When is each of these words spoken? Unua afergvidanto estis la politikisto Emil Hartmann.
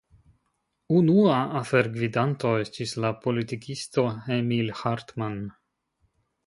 Unua 0.99 1.35
afergvidanto 1.59 2.55
estis 2.63 2.97
la 3.05 3.13
politikisto 3.27 4.09
Emil 4.39 4.77
Hartmann. 4.83 5.43